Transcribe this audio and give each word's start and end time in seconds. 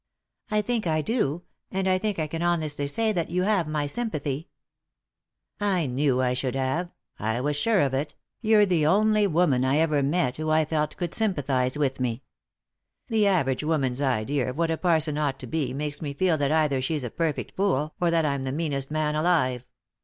"I 0.49 0.63
think 0.63 0.87
I 0.87 1.03
do; 1.03 1.43
and 1.69 1.87
I 1.87 1.99
think 1.99 2.17
I 2.17 2.25
can 2.25 2.41
honestly 2.41 2.87
say 2.87 3.11
that 3.11 3.29
you 3.29 3.43
have 3.43 3.67
my 3.67 3.85
sympathy." 3.85 4.49
85 5.59 5.67
3i 5.67 5.69
9 5.69 5.73
iii^d 5.75 5.83
by 5.83 5.83
Google 5.83 5.93
THE 5.93 6.01
INTERRUPTED 6.01 6.15
KISS" 6.15 6.17
I 6.19 6.19
knew 6.19 6.21
I 6.21 6.33
should 6.33 6.55
have; 6.55 6.89
I 7.19 7.41
was 7.41 7.55
sure 7.55 7.81
of 7.81 7.93
it; 7.93 8.15
you're 8.41 8.65
the 8.65 8.85
only 8.87 9.27
woman 9.27 9.63
I 9.63 9.77
ever 9.77 10.01
met 10.01 10.37
who 10.37 10.49
I 10.49 10.65
felt 10.65 10.97
could 10.97 11.13
sympathise 11.13 11.77
with 11.77 11.99
me. 11.99 12.23
The 13.09 13.27
average 13.27 13.63
woman's 13.63 14.01
idea 14.01 14.49
of 14.49 14.57
what 14.57 14.71
a 14.71 14.77
parson 14.77 15.19
ought 15.19 15.37
to 15.37 15.45
be 15.45 15.71
makes 15.71 16.01
me 16.01 16.15
feel 16.15 16.35
that 16.39 16.51
either 16.51 16.81
she's 16.81 17.03
a 17.03 17.11
perfect 17.11 17.55
fool 17.55 17.93
or 18.01 18.09
that 18.09 18.25
I'm 18.25 18.41
the 18.41 18.51
meanest 18.51 18.89
man 18.89 19.13
alive. 19.13 19.65